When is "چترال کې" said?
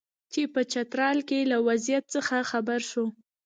0.71-1.39